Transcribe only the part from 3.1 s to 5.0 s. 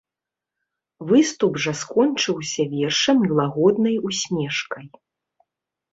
і лагоднай усмешкай.